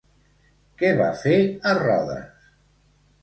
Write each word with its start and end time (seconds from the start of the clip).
Què 0.81 0.89
va 1.01 1.09
fer 1.25 1.35
a 1.71 1.75
Rodes? 1.81 2.47